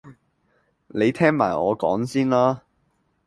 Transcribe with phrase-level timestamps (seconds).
[0.87, 2.63] 你聽埋我講先啦